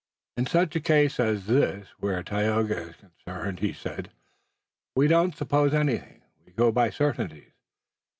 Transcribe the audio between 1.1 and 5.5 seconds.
as this where Tayoga is concerned," he said, "we don't